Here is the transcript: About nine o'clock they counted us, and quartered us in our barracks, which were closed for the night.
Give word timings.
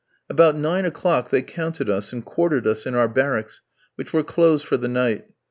About 0.31 0.57
nine 0.57 0.83
o'clock 0.83 1.29
they 1.29 1.43
counted 1.43 1.87
us, 1.87 2.11
and 2.11 2.25
quartered 2.25 2.65
us 2.65 2.87
in 2.87 2.95
our 2.95 3.07
barracks, 3.07 3.61
which 3.93 4.11
were 4.13 4.23
closed 4.23 4.65
for 4.65 4.75
the 4.75 4.87
night. 4.87 5.27